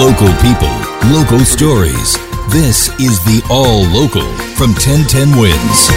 Local 0.00 0.32
people, 0.42 0.74
local 1.12 1.38
stories. 1.44 2.18
This 2.50 2.88
is 2.98 3.22
the 3.26 3.46
All 3.48 3.84
Local 3.94 4.26
from 4.56 4.72
1010 4.72 5.38
Wins. 5.38 5.88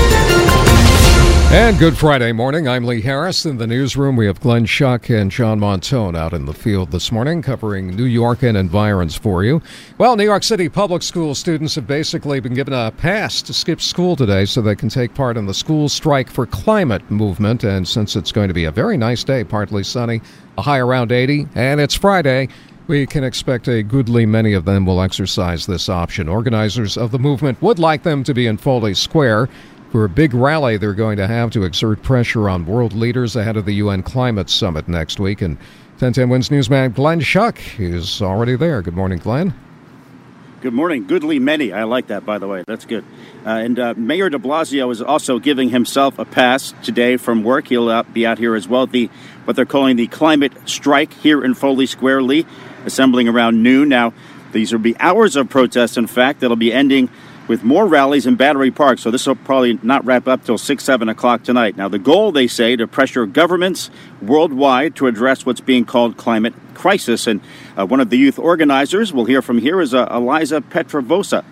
And 1.51 1.79
good 1.79 1.97
Friday 1.97 2.31
morning. 2.31 2.67
I'm 2.67 2.85
Lee 2.85 3.01
Harris. 3.01 3.43
In 3.47 3.57
the 3.57 3.65
newsroom, 3.65 4.15
we 4.15 4.27
have 4.27 4.39
Glenn 4.39 4.67
Schuck 4.67 5.09
and 5.09 5.31
John 5.31 5.59
Montone 5.59 6.15
out 6.15 6.33
in 6.33 6.45
the 6.45 6.53
field 6.53 6.91
this 6.91 7.11
morning 7.11 7.41
covering 7.41 7.95
New 7.95 8.05
York 8.05 8.43
and 8.43 8.55
environs 8.55 9.15
for 9.15 9.43
you. 9.43 9.63
Well, 9.98 10.15
New 10.15 10.25
York 10.25 10.43
City 10.43 10.70
public 10.70 11.01
school 11.01 11.34
students 11.34 11.73
have 11.73 11.87
basically 11.87 12.39
been 12.39 12.53
given 12.53 12.75
a 12.75 12.91
pass 12.91 13.41
to 13.41 13.53
skip 13.53 13.81
school 13.81 14.15
today 14.15 14.45
so 14.45 14.61
they 14.61 14.75
can 14.75 14.89
take 14.89 15.15
part 15.15 15.37
in 15.37 15.48
the 15.48 15.55
school 15.55 15.89
strike 15.89 16.29
for 16.29 16.45
climate 16.45 17.09
movement. 17.09 17.63
And 17.63 17.87
since 17.87 18.15
it's 18.15 18.31
going 18.31 18.49
to 18.49 18.53
be 18.53 18.65
a 18.65 18.71
very 18.71 18.95
nice 18.95 19.23
day, 19.23 19.43
partly 19.43 19.84
sunny, 19.84 20.21
a 20.55 20.61
high 20.61 20.79
around 20.79 21.11
80, 21.11 21.48
and 21.55 21.81
it's 21.81 21.95
Friday, 21.95 22.49
we 22.88 23.05
can 23.05 23.23
expect 23.23 23.68
a 23.68 23.84
goodly 23.84 24.26
many 24.26 24.54
of 24.54 24.66
them 24.66 24.85
will 24.85 25.02
exercise 25.02 25.66
this 25.66 25.90
option. 25.90 26.30
Organizers 26.30 26.98
of 26.98 27.12
the 27.12 27.20
movement 27.20 27.62
would 27.62 27.79
like 27.79 28.04
them 28.04 28.24
to 28.24 28.34
be 28.34 28.48
in 28.48 28.57
Foley 28.57 28.94
Square 28.94 29.49
for 29.91 30.04
a 30.04 30.10
big 30.10 30.34
rally 30.34 30.77
they're 30.77 30.94
going 30.94 31.18
to 31.18 31.27
have 31.27 31.52
to 31.52 31.63
exert 31.63 32.02
pressure 32.04 32.49
on 32.49 32.66
world 32.66 32.94
leaders 32.94 33.35
ahead 33.35 33.57
of 33.57 33.66
the 33.66 33.76
UN 33.76 34.04
Climate 34.04 34.49
Summit 34.49 34.88
next 34.88 35.20
week. 35.20 35.41
And 35.41 35.57
1010 35.99 36.29
Wins 36.29 36.52
newsman 36.52 36.91
Glenn 36.91 37.20
Schuck 37.20 37.57
is 37.79 38.21
already 38.21 38.55
there. 38.55 38.82
Good 38.82 38.96
morning, 38.96 39.20
Glenn. 39.20 39.54
Good 40.60 40.74
morning. 40.74 41.05
Goodly 41.05 41.40
many. 41.40 41.72
I 41.72 41.84
like 41.84 42.07
that, 42.07 42.26
by 42.26 42.40
the 42.40 42.48
way. 42.48 42.63
That's 42.68 42.85
good. 42.85 43.05
Uh, 43.46 43.49
and 43.49 43.79
uh, 43.79 43.94
Mayor 43.96 44.29
de 44.29 44.40
Blasio 44.40 44.91
is 44.91 45.01
also 45.01 45.40
giving 45.40 45.70
himself 45.70 46.18
a 46.18 46.26
pass 46.26 46.74
today 46.84 47.18
from 47.18 47.44
work. 47.44 47.68
He'll 47.68 47.90
uh, 47.90 48.04
be 48.04 48.26
out 48.26 48.40
here 48.40 48.55
as 48.55 48.68
well. 48.68 48.88
The 48.88 49.10
what 49.48 49.55
they're 49.55 49.65
calling 49.65 49.95
the 49.95 50.07
climate 50.07 50.51
strike 50.65 51.13
here 51.13 51.41
in 51.41 51.53
Foley 51.53 51.85
Square, 51.85 52.23
Lee, 52.23 52.45
assembling 52.85 53.29
around 53.29 53.63
noon. 53.63 53.87
Now, 53.87 54.13
these 54.51 54.73
will 54.73 54.79
be 54.79 54.99
hours 54.99 55.37
of 55.37 55.48
protest, 55.48 55.98
in 55.98 56.05
fact, 56.05 56.41
that'll 56.41 56.57
be 56.57 56.73
ending 56.73 57.09
with 57.48 57.63
more 57.63 57.87
rallies 57.87 58.26
in 58.26 58.35
Battery 58.35 58.71
Park. 58.71 58.99
So 58.99 59.09
this 59.09 59.26
will 59.26 59.37
probably 59.37 59.79
not 59.81 60.04
wrap 60.04 60.27
up 60.27 60.43
till 60.43 60.57
6, 60.57 60.84
7 60.84 61.07
o'clock 61.07 61.43
tonight. 61.43 61.77
Now, 61.77 61.87
the 61.87 61.98
goal, 61.98 62.34
they 62.34 62.48
say, 62.48 62.76
to 62.76 62.87
pressure 62.87 63.26
governments 63.26 63.89
worldwide 64.22 64.97
to 64.97 65.07
address 65.07 65.45
what's 65.45 65.61
being 65.61 65.85
called 65.85 66.17
climate 66.17 66.53
crisis. 66.73 67.25
And 67.25 67.39
uh, 67.78 67.85
one 67.85 68.01
of 68.01 68.09
the 68.09 68.17
youth 68.17 68.38
organizers 68.38 69.13
we'll 69.13 69.23
hear 69.23 69.41
from 69.41 69.59
here 69.59 69.79
is 69.79 69.94
uh, 69.94 70.09
Eliza 70.11 70.59
Petrovosa. 70.59 71.45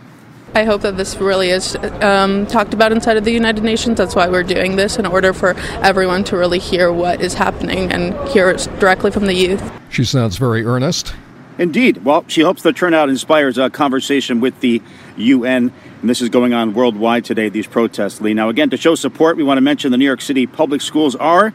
I 0.55 0.63
hope 0.63 0.83
that 0.83 0.95
this 0.95 1.17
really 1.17 1.49
is 1.49 1.75
um, 1.99 2.47
talked 2.47 2.73
about 2.73 2.93
inside 2.93 3.17
of 3.17 3.25
the 3.25 3.31
United 3.31 3.61
Nations. 3.61 3.97
That's 3.97 4.15
why 4.15 4.29
we're 4.29 4.41
doing 4.41 4.77
this, 4.77 4.97
in 4.97 5.05
order 5.05 5.33
for 5.33 5.53
everyone 5.83 6.23
to 6.25 6.37
really 6.37 6.59
hear 6.59 6.93
what 6.93 7.19
is 7.19 7.33
happening 7.33 7.91
and 7.91 8.13
hear 8.29 8.49
it 8.49 8.65
directly 8.79 9.11
from 9.11 9.25
the 9.25 9.33
youth. 9.33 9.61
She 9.89 10.05
sounds 10.05 10.37
very 10.37 10.63
earnest. 10.63 11.13
Indeed. 11.57 12.05
Well, 12.05 12.23
she 12.29 12.39
hopes 12.39 12.61
the 12.61 12.71
turnout 12.71 13.09
inspires 13.09 13.57
a 13.57 13.69
conversation 13.69 14.39
with 14.39 14.57
the 14.61 14.81
UN. 15.17 15.73
And 15.99 16.09
this 16.09 16.21
is 16.21 16.29
going 16.29 16.53
on 16.53 16.73
worldwide 16.73 17.25
today, 17.25 17.49
these 17.49 17.67
protests, 17.67 18.21
Lee. 18.21 18.33
Now, 18.33 18.47
again, 18.47 18.69
to 18.69 18.77
show 18.77 18.95
support, 18.95 19.35
we 19.35 19.43
want 19.43 19.57
to 19.57 19.61
mention 19.61 19.91
the 19.91 19.97
New 19.97 20.05
York 20.05 20.21
City 20.21 20.47
public 20.47 20.79
schools 20.79 21.17
are 21.17 21.53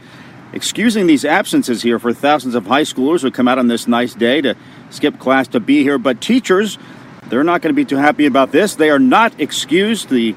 excusing 0.52 1.06
these 1.06 1.24
absences 1.24 1.80
here 1.80 1.98
for 1.98 2.12
thousands 2.12 2.54
of 2.54 2.66
high 2.66 2.82
schoolers 2.82 3.22
who 3.22 3.30
come 3.30 3.48
out 3.48 3.58
on 3.58 3.68
this 3.68 3.88
nice 3.88 4.12
day 4.14 4.42
to 4.42 4.54
skip 4.90 5.18
class 5.18 5.48
to 5.48 5.60
be 5.60 5.82
here. 5.82 5.96
But 5.96 6.20
teachers, 6.20 6.76
they're 7.30 7.44
not 7.44 7.62
going 7.62 7.74
to 7.74 7.76
be 7.76 7.84
too 7.84 7.96
happy 7.96 8.26
about 8.26 8.52
this. 8.52 8.74
They 8.74 8.90
are 8.90 8.98
not 8.98 9.40
excused. 9.40 10.08
The 10.10 10.34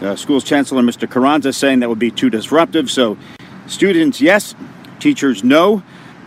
uh, 0.00 0.16
school's 0.16 0.44
chancellor, 0.44 0.82
Mr. 0.82 1.10
Carranza, 1.10 1.52
saying 1.52 1.80
that 1.80 1.88
would 1.88 1.98
be 1.98 2.10
too 2.10 2.30
disruptive. 2.30 2.90
So, 2.90 3.18
students, 3.66 4.20
yes. 4.20 4.54
Teachers, 5.00 5.44
no. 5.44 5.82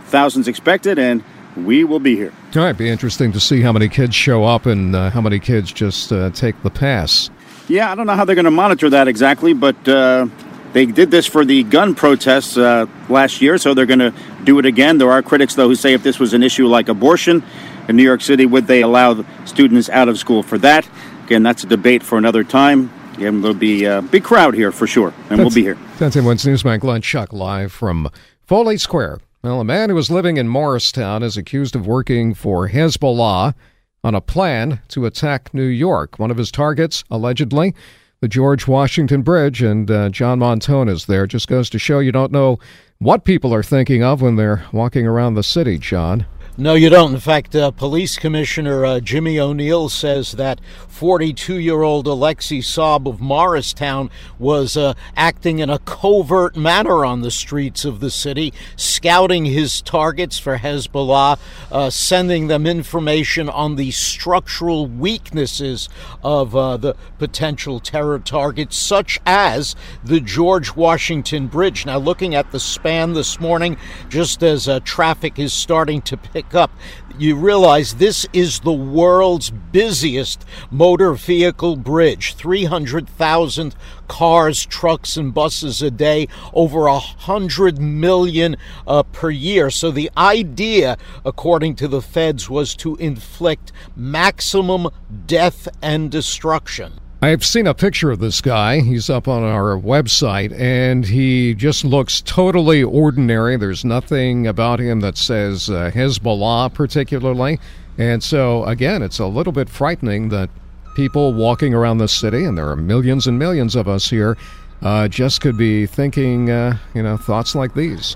Thousands 0.07 0.47
expected, 0.47 0.99
and 0.99 1.23
we 1.55 1.83
will 1.83 1.99
be 1.99 2.15
here. 2.15 2.33
All 2.55 2.63
right, 2.63 2.77
be 2.77 2.89
interesting 2.89 3.31
to 3.31 3.39
see 3.39 3.61
how 3.61 3.71
many 3.71 3.87
kids 3.87 4.13
show 4.13 4.43
up 4.43 4.65
and 4.65 4.95
uh, 4.95 5.09
how 5.09 5.21
many 5.21 5.39
kids 5.39 5.71
just 5.71 6.11
uh, 6.11 6.29
take 6.31 6.61
the 6.63 6.69
pass. 6.69 7.29
Yeah, 7.67 7.91
I 7.91 7.95
don't 7.95 8.07
know 8.07 8.15
how 8.15 8.25
they're 8.25 8.35
going 8.35 8.45
to 8.45 8.51
monitor 8.51 8.89
that 8.89 9.07
exactly, 9.07 9.53
but 9.53 9.87
uh, 9.87 10.27
they 10.73 10.85
did 10.85 11.11
this 11.11 11.27
for 11.27 11.45
the 11.45 11.63
gun 11.63 11.95
protests 11.95 12.57
uh, 12.57 12.87
last 13.07 13.41
year, 13.41 13.57
so 13.57 13.73
they're 13.73 13.85
going 13.85 13.99
to 13.99 14.13
do 14.43 14.57
it 14.59 14.65
again. 14.65 14.97
There 14.97 15.11
are 15.11 15.21
critics, 15.21 15.55
though, 15.55 15.67
who 15.67 15.75
say 15.75 15.93
if 15.93 16.03
this 16.03 16.19
was 16.19 16.33
an 16.33 16.41
issue 16.43 16.67
like 16.67 16.89
abortion 16.89 17.43
in 17.89 17.95
New 17.95 18.03
York 18.03 18.21
City, 18.21 18.45
would 18.45 18.67
they 18.67 18.81
allow 18.81 19.25
students 19.45 19.89
out 19.89 20.07
of 20.07 20.17
school 20.17 20.43
for 20.43 20.57
that? 20.59 20.87
Again, 21.25 21.43
that's 21.43 21.63
a 21.63 21.67
debate 21.67 22.03
for 22.03 22.17
another 22.17 22.43
time. 22.43 22.91
Again, 23.15 23.41
there'll 23.41 23.57
be 23.57 23.83
a 23.83 24.01
big 24.01 24.23
crowd 24.23 24.53
here 24.53 24.71
for 24.71 24.87
sure, 24.87 25.13
and 25.29 25.39
That's, 25.39 25.39
we'll 25.39 25.49
be 25.49 25.63
here. 25.63 25.75
1010 25.75 26.23
Wins 26.23 26.45
newsman 26.45 26.79
Glenn 26.79 27.01
Schuck 27.01 27.33
live 27.33 27.73
from 27.73 28.09
Foley 28.45 28.77
Square. 28.77 29.19
Well, 29.43 29.59
a 29.59 29.65
man 29.65 29.89
who 29.89 29.95
was 29.95 30.11
living 30.11 30.37
in 30.37 30.47
Morristown 30.47 31.23
is 31.23 31.35
accused 31.35 31.75
of 31.75 31.87
working 31.87 32.33
for 32.33 32.69
Hezbollah 32.69 33.55
on 34.03 34.15
a 34.15 34.21
plan 34.21 34.81
to 34.89 35.05
attack 35.05 35.53
New 35.53 35.65
York. 35.65 36.19
One 36.19 36.31
of 36.31 36.37
his 36.37 36.51
targets, 36.51 37.03
allegedly, 37.09 37.73
the 38.21 38.27
George 38.27 38.67
Washington 38.67 39.21
Bridge, 39.23 39.61
and 39.61 39.89
uh, 39.89 40.09
John 40.09 40.39
Montone 40.39 40.89
is 40.89 41.05
there. 41.05 41.25
Just 41.25 41.47
goes 41.47 41.69
to 41.71 41.79
show 41.79 41.99
you 41.99 42.11
don't 42.11 42.31
know 42.31 42.59
what 42.99 43.23
people 43.23 43.53
are 43.53 43.63
thinking 43.63 44.03
of 44.03 44.21
when 44.21 44.35
they're 44.35 44.63
walking 44.71 45.07
around 45.07 45.33
the 45.33 45.43
city, 45.43 45.77
John. 45.77 46.25
No, 46.59 46.73
you 46.73 46.89
don't. 46.89 47.13
In 47.13 47.21
fact, 47.21 47.55
uh, 47.55 47.71
Police 47.71 48.17
Commissioner 48.17 48.83
uh, 48.85 48.99
Jimmy 48.99 49.39
O'Neill 49.39 49.87
says 49.87 50.33
that 50.33 50.59
42 50.89 51.57
year 51.57 51.83
old 51.83 52.05
Alexei 52.05 52.57
Saab 52.57 53.07
of 53.07 53.21
Morristown 53.21 54.09
was 54.37 54.75
uh, 54.75 54.93
acting 55.15 55.59
in 55.59 55.69
a 55.69 55.79
covert 55.79 56.57
manner 56.57 57.05
on 57.05 57.21
the 57.21 57.31
streets 57.31 57.85
of 57.85 58.01
the 58.01 58.09
city, 58.11 58.53
scouting 58.75 59.45
his 59.45 59.81
targets 59.81 60.37
for 60.37 60.57
Hezbollah, 60.57 61.39
uh, 61.71 61.89
sending 61.89 62.47
them 62.47 62.67
information 62.67 63.47
on 63.47 63.77
the 63.77 63.91
structural 63.91 64.85
weaknesses 64.85 65.87
of 66.21 66.53
uh, 66.57 66.75
the 66.75 66.93
potential 67.19 67.79
terror 67.79 68.19
targets, 68.19 68.77
such 68.77 69.17
as 69.25 69.77
the 70.03 70.19
George 70.19 70.75
Washington 70.75 71.47
Bridge. 71.47 71.85
Now, 71.85 71.99
looking 71.99 72.35
at 72.35 72.51
the 72.51 72.59
span 72.59 73.13
this 73.13 73.39
morning, 73.39 73.77
just 74.09 74.43
as 74.43 74.67
uh, 74.67 74.81
traffic 74.81 75.39
is 75.39 75.53
starting 75.53 76.01
to 76.01 76.17
pick 76.17 76.48
up, 76.55 76.71
you 77.17 77.35
realize 77.35 77.95
this 77.95 78.25
is 78.31 78.61
the 78.61 78.71
world's 78.73 79.49
busiest 79.49 80.45
motor 80.71 81.13
vehicle 81.13 81.75
bridge 81.75 82.33
300,000 82.35 83.75
cars, 84.07 84.65
trucks, 84.65 85.17
and 85.17 85.33
buses 85.33 85.81
a 85.81 85.91
day, 85.91 86.27
over 86.53 86.87
a 86.87 86.99
hundred 86.99 87.79
million 87.79 88.55
uh, 88.87 89.03
per 89.03 89.29
year. 89.29 89.69
So 89.69 89.91
the 89.91 90.09
idea, 90.17 90.97
according 91.25 91.75
to 91.75 91.87
the 91.87 92.01
feds, 92.01 92.49
was 92.49 92.75
to 92.77 92.95
inflict 92.95 93.71
maximum 93.95 94.87
death 95.25 95.67
and 95.81 96.09
destruction. 96.09 96.99
I've 97.21 97.45
seen 97.45 97.67
a 97.67 97.73
picture 97.73 98.11
of 98.11 98.19
this 98.19 98.39
guy. 98.39 98.79
He's 98.79 99.09
up 99.09 99.27
on 99.27 99.43
our 99.43 99.77
website, 99.77 100.57
and 100.57 101.05
he 101.05 101.53
just 101.53 101.83
looks 101.83 102.21
totally 102.21 102.81
ordinary. 102.81 103.57
There's 103.57 103.83
nothing 103.83 104.47
about 104.47 104.79
him 104.79 105.01
that 105.01 105.17
says 105.17 105.69
uh, 105.69 105.91
Hezbollah, 105.93 106.73
particularly. 106.73 107.59
And 107.97 108.23
so, 108.23 108.63
again, 108.63 109.01
it's 109.01 109.19
a 109.19 109.25
little 109.25 109.51
bit 109.51 109.67
frightening 109.67 110.29
that 110.29 110.49
people 110.95 111.33
walking 111.33 111.73
around 111.73 111.97
the 111.97 112.07
city, 112.07 112.45
and 112.45 112.57
there 112.57 112.69
are 112.69 112.77
millions 112.77 113.27
and 113.27 113.37
millions 113.37 113.75
of 113.75 113.89
us 113.89 114.09
here, 114.09 114.37
uh, 114.81 115.09
just 115.09 115.41
could 115.41 115.57
be 115.57 115.85
thinking, 115.85 116.49
uh, 116.49 116.77
you 116.93 117.03
know, 117.03 117.17
thoughts 117.17 117.53
like 117.53 117.73
these. 117.73 118.15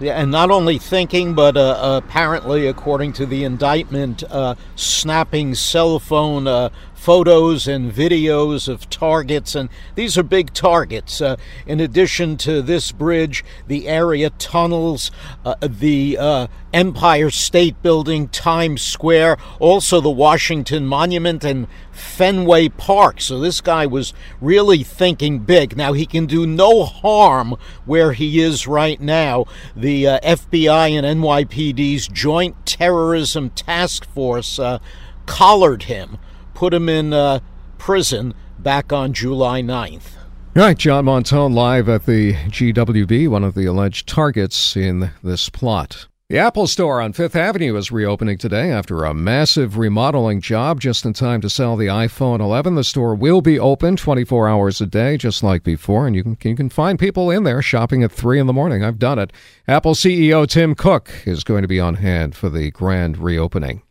Yeah, 0.00 0.14
and 0.14 0.30
not 0.30 0.50
only 0.50 0.78
thinking, 0.78 1.34
but 1.34 1.58
uh, 1.58 2.00
apparently, 2.02 2.66
according 2.66 3.12
to 3.14 3.26
the 3.26 3.44
indictment, 3.44 4.24
uh, 4.30 4.54
snapping 4.74 5.54
cell 5.54 5.98
phone 5.98 6.46
uh, 6.46 6.70
photos 6.94 7.68
and 7.68 7.92
videos 7.92 8.66
of 8.66 8.88
targets, 8.88 9.54
and 9.54 9.68
these 9.96 10.16
are 10.16 10.22
big 10.22 10.54
targets. 10.54 11.20
Uh, 11.20 11.36
in 11.66 11.80
addition 11.80 12.38
to 12.38 12.62
this 12.62 12.92
bridge, 12.92 13.44
the 13.68 13.88
area 13.88 14.30
tunnels, 14.30 15.10
uh, 15.44 15.54
the 15.60 16.16
uh, 16.18 16.46
Empire 16.72 17.30
State 17.30 17.80
Building, 17.82 18.28
Times 18.28 18.82
Square, 18.82 19.38
also 19.58 20.00
the 20.00 20.10
Washington 20.10 20.86
Monument, 20.86 21.44
and 21.44 21.66
Fenway 21.92 22.68
Park. 22.68 23.20
So 23.20 23.40
this 23.40 23.60
guy 23.60 23.86
was 23.86 24.12
really 24.40 24.82
thinking 24.82 25.40
big. 25.40 25.76
Now, 25.76 25.92
he 25.92 26.06
can 26.06 26.26
do 26.26 26.46
no 26.46 26.84
harm 26.84 27.56
where 27.84 28.12
he 28.12 28.40
is 28.40 28.66
right 28.66 29.00
now. 29.00 29.46
The 29.74 30.06
uh, 30.06 30.20
FBI 30.20 30.90
and 30.90 31.20
NYPD's 31.20 32.08
Joint 32.08 32.66
Terrorism 32.66 33.50
Task 33.50 34.04
Force 34.06 34.58
uh, 34.58 34.78
collared 35.26 35.84
him, 35.84 36.18
put 36.54 36.72
him 36.72 36.88
in 36.88 37.12
uh, 37.12 37.40
prison 37.78 38.34
back 38.58 38.92
on 38.92 39.12
July 39.12 39.62
9th. 39.62 40.16
All 40.56 40.64
right, 40.64 40.76
John 40.76 41.04
Montone 41.04 41.54
live 41.54 41.88
at 41.88 42.06
the 42.06 42.34
GWB, 42.34 43.28
one 43.28 43.44
of 43.44 43.54
the 43.54 43.66
alleged 43.66 44.08
targets 44.08 44.76
in 44.76 45.12
this 45.22 45.48
plot. 45.48 46.08
The 46.30 46.38
Apple 46.38 46.68
Store 46.68 47.00
on 47.00 47.12
Fifth 47.12 47.34
Avenue 47.34 47.74
is 47.74 47.90
reopening 47.90 48.38
today 48.38 48.70
after 48.70 49.02
a 49.02 49.12
massive 49.12 49.76
remodeling 49.76 50.40
job 50.40 50.78
just 50.78 51.04
in 51.04 51.12
time 51.12 51.40
to 51.40 51.50
sell 51.50 51.76
the 51.76 51.88
iPhone 51.88 52.38
11. 52.38 52.76
The 52.76 52.84
store 52.84 53.16
will 53.16 53.40
be 53.40 53.58
open 53.58 53.96
24 53.96 54.48
hours 54.48 54.80
a 54.80 54.86
day, 54.86 55.16
just 55.16 55.42
like 55.42 55.64
before, 55.64 56.06
and 56.06 56.14
you 56.14 56.22
can, 56.22 56.38
you 56.44 56.54
can 56.54 56.70
find 56.70 57.00
people 57.00 57.32
in 57.32 57.42
there 57.42 57.60
shopping 57.62 58.04
at 58.04 58.12
3 58.12 58.38
in 58.38 58.46
the 58.46 58.52
morning. 58.52 58.84
I've 58.84 59.00
done 59.00 59.18
it. 59.18 59.32
Apple 59.66 59.94
CEO 59.94 60.46
Tim 60.46 60.76
Cook 60.76 61.10
is 61.24 61.42
going 61.42 61.62
to 61.62 61.68
be 61.68 61.80
on 61.80 61.96
hand 61.96 62.36
for 62.36 62.48
the 62.48 62.70
grand 62.70 63.18
reopening. 63.18 63.82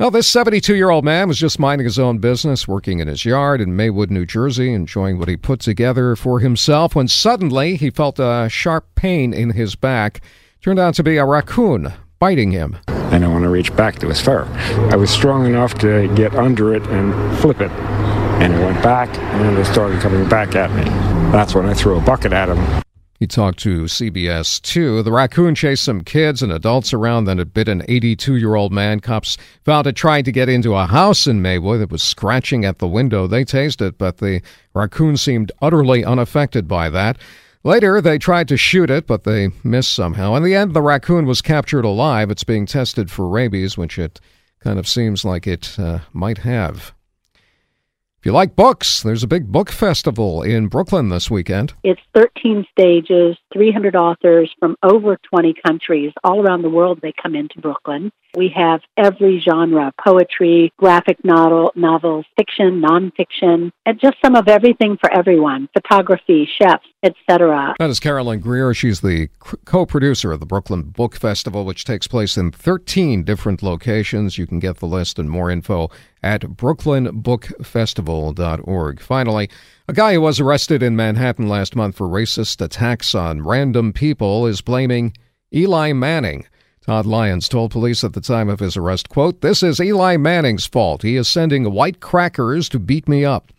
Well, 0.00 0.10
this 0.10 0.26
72 0.26 0.74
year 0.74 0.90
old 0.90 1.04
man 1.04 1.28
was 1.28 1.38
just 1.38 1.60
minding 1.60 1.84
his 1.84 2.00
own 2.00 2.18
business, 2.18 2.66
working 2.66 2.98
in 2.98 3.06
his 3.06 3.24
yard 3.24 3.60
in 3.60 3.76
Maywood, 3.76 4.10
New 4.10 4.26
Jersey, 4.26 4.72
enjoying 4.72 5.16
what 5.16 5.28
he 5.28 5.36
put 5.36 5.60
together 5.60 6.16
for 6.16 6.40
himself, 6.40 6.96
when 6.96 7.06
suddenly 7.06 7.76
he 7.76 7.90
felt 7.90 8.18
a 8.18 8.48
sharp 8.50 8.96
pain 8.96 9.32
in 9.32 9.50
his 9.50 9.76
back 9.76 10.20
turned 10.66 10.80
out 10.80 10.96
to 10.96 11.04
be 11.04 11.16
a 11.16 11.24
raccoon 11.24 11.92
biting 12.18 12.50
him. 12.50 12.76
And 12.88 13.24
I 13.24 13.28
want 13.28 13.44
to 13.44 13.48
reach 13.48 13.74
back 13.76 14.00
to 14.00 14.08
his 14.08 14.20
fur. 14.20 14.44
I 14.90 14.96
was 14.96 15.10
strong 15.10 15.46
enough 15.46 15.74
to 15.74 16.12
get 16.16 16.34
under 16.34 16.74
it 16.74 16.84
and 16.88 17.38
flip 17.38 17.60
it. 17.60 17.70
And 17.70 18.52
it 18.52 18.58
went 18.58 18.82
back, 18.82 19.08
and 19.16 19.56
it 19.56 19.64
started 19.66 20.00
coming 20.00 20.28
back 20.28 20.56
at 20.56 20.72
me. 20.72 20.82
That's 21.30 21.54
when 21.54 21.66
I 21.66 21.74
threw 21.74 21.96
a 21.96 22.00
bucket 22.00 22.32
at 22.32 22.48
him. 22.48 22.82
He 23.20 23.28
talked 23.28 23.60
to 23.60 23.84
CBS 23.84 24.60
2. 24.60 25.04
The 25.04 25.12
raccoon 25.12 25.54
chased 25.54 25.84
some 25.84 26.00
kids 26.00 26.42
and 26.42 26.50
adults 26.50 26.92
around, 26.92 27.26
then 27.26 27.38
it 27.38 27.54
bit 27.54 27.68
an 27.68 27.84
82 27.86 28.34
year 28.34 28.56
old 28.56 28.72
man. 28.72 28.98
Cops 28.98 29.38
found 29.64 29.86
it 29.86 29.94
trying 29.94 30.24
to 30.24 30.32
get 30.32 30.48
into 30.48 30.74
a 30.74 30.86
house 30.86 31.28
in 31.28 31.42
Maywood. 31.42 31.80
It 31.80 31.92
was 31.92 32.02
scratching 32.02 32.64
at 32.64 32.80
the 32.80 32.88
window. 32.88 33.28
They 33.28 33.44
tased 33.44 33.86
it, 33.86 33.98
but 33.98 34.16
the 34.16 34.42
raccoon 34.74 35.16
seemed 35.16 35.52
utterly 35.62 36.04
unaffected 36.04 36.66
by 36.66 36.90
that. 36.90 37.18
Later, 37.66 38.00
they 38.00 38.16
tried 38.16 38.46
to 38.46 38.56
shoot 38.56 38.90
it, 38.90 39.08
but 39.08 39.24
they 39.24 39.48
missed 39.64 39.92
somehow. 39.92 40.36
In 40.36 40.44
the 40.44 40.54
end, 40.54 40.72
the 40.72 40.80
raccoon 40.80 41.26
was 41.26 41.42
captured 41.42 41.84
alive. 41.84 42.30
It's 42.30 42.44
being 42.44 42.64
tested 42.64 43.10
for 43.10 43.26
rabies, 43.28 43.76
which 43.76 43.98
it 43.98 44.20
kind 44.60 44.78
of 44.78 44.86
seems 44.86 45.24
like 45.24 45.48
it 45.48 45.76
uh, 45.76 45.98
might 46.12 46.38
have. 46.38 46.94
If 47.34 48.24
you 48.24 48.30
like 48.30 48.54
books, 48.54 49.02
there's 49.02 49.24
a 49.24 49.26
big 49.26 49.50
book 49.50 49.72
festival 49.72 50.42
in 50.42 50.68
Brooklyn 50.68 51.08
this 51.08 51.28
weekend. 51.28 51.74
It's 51.82 52.00
13 52.14 52.64
stages, 52.70 53.36
300 53.52 53.96
authors 53.96 54.54
from 54.60 54.76
over 54.84 55.18
20 55.28 55.52
countries. 55.66 56.12
All 56.22 56.40
around 56.40 56.62
the 56.62 56.70
world, 56.70 57.00
they 57.02 57.12
come 57.20 57.34
into 57.34 57.60
Brooklyn. 57.60 58.12
We 58.34 58.52
have 58.54 58.80
every 58.96 59.40
genre 59.40 59.92
poetry, 60.04 60.72
graphic 60.78 61.24
novel, 61.24 61.72
novels, 61.74 62.26
fiction, 62.36 62.82
nonfiction, 62.82 63.70
and 63.84 64.00
just 64.00 64.16
some 64.24 64.34
of 64.34 64.48
everything 64.48 64.96
for 65.00 65.12
everyone 65.12 65.68
photography, 65.72 66.48
chefs, 66.60 66.86
etc. 67.02 67.74
That 67.78 67.90
is 67.90 68.00
Carolyn 68.00 68.40
Greer. 68.40 68.74
She's 68.74 69.00
the 69.00 69.28
co 69.64 69.86
producer 69.86 70.32
of 70.32 70.40
the 70.40 70.46
Brooklyn 70.46 70.82
Book 70.82 71.16
Festival, 71.16 71.64
which 71.64 71.84
takes 71.84 72.06
place 72.06 72.36
in 72.36 72.52
13 72.52 73.24
different 73.24 73.62
locations. 73.62 74.36
You 74.38 74.46
can 74.46 74.58
get 74.58 74.78
the 74.78 74.86
list 74.86 75.18
and 75.18 75.30
more 75.30 75.50
info 75.50 75.90
at 76.22 76.42
brooklynbookfestival.org. 76.42 79.00
Finally, 79.00 79.50
a 79.88 79.92
guy 79.92 80.14
who 80.14 80.20
was 80.20 80.40
arrested 80.40 80.82
in 80.82 80.96
Manhattan 80.96 81.48
last 81.48 81.76
month 81.76 81.96
for 81.96 82.08
racist 82.08 82.60
attacks 82.60 83.14
on 83.14 83.42
random 83.42 83.92
people 83.92 84.46
is 84.46 84.60
blaming 84.60 85.12
Eli 85.54 85.92
Manning. 85.92 86.46
Todd 86.86 87.04
Lyons 87.04 87.48
told 87.48 87.72
police 87.72 88.04
at 88.04 88.12
the 88.12 88.20
time 88.20 88.48
of 88.48 88.60
his 88.60 88.76
arrest, 88.76 89.08
quote, 89.08 89.40
This 89.40 89.60
is 89.60 89.80
Eli 89.80 90.16
Manning's 90.16 90.66
fault. 90.66 91.02
He 91.02 91.16
is 91.16 91.26
sending 91.26 91.72
white 91.72 91.98
crackers 91.98 92.68
to 92.68 92.78
beat 92.78 93.08
me 93.08 93.24
up. 93.24 93.50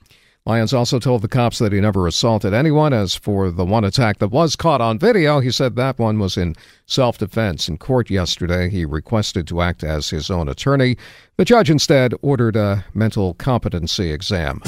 Lyons 0.45 0.73
also 0.73 0.97
told 0.97 1.21
the 1.21 1.27
cops 1.27 1.59
that 1.59 1.73
he 1.73 1.81
never 1.81 2.07
assaulted 2.07 2.53
anyone. 2.53 2.93
As 2.93 3.15
for 3.15 3.51
the 3.51 3.65
one 3.65 3.83
attack 3.83 4.19
that 4.19 4.29
was 4.29 4.55
caught 4.55 4.79
on 4.79 4.97
video, 4.97 5.41
he 5.41 5.51
said 5.51 5.75
that 5.75 5.99
one 5.99 6.19
was 6.19 6.37
in 6.37 6.55
self 6.85 7.17
defense. 7.17 7.67
In 7.67 7.77
court 7.77 8.09
yesterday, 8.09 8.69
he 8.69 8.85
requested 8.85 9.45
to 9.47 9.59
act 9.59 9.83
as 9.83 10.09
his 10.09 10.31
own 10.31 10.47
attorney. 10.47 10.95
The 11.35 11.43
judge 11.43 11.69
instead 11.69 12.13
ordered 12.21 12.55
a 12.55 12.85
mental 12.93 13.33
competency 13.33 14.09
exam. 14.13 14.61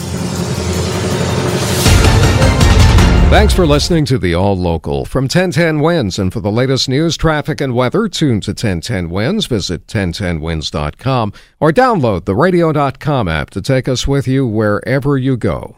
Thanks 3.29 3.53
for 3.53 3.67
listening 3.67 4.05
to 4.05 4.17
the 4.17 4.33
All 4.33 4.57
Local 4.57 5.05
from 5.05 5.25
1010 5.25 5.81
Wins. 5.81 6.17
And 6.17 6.33
for 6.33 6.39
the 6.39 6.51
latest 6.51 6.89
news, 6.89 7.15
traffic, 7.15 7.61
and 7.61 7.75
weather, 7.75 8.07
tune 8.07 8.41
to 8.41 8.51
1010 8.51 9.11
Wins. 9.11 9.45
Visit 9.45 9.85
1010wins.com 9.85 11.33
or 11.59 11.71
download 11.71 12.25
the 12.25 12.35
radio.com 12.35 13.27
app 13.27 13.51
to 13.51 13.61
take 13.61 13.87
us 13.87 14.07
with 14.07 14.27
you 14.27 14.47
wherever 14.47 15.15
you 15.15 15.37
go. 15.37 15.77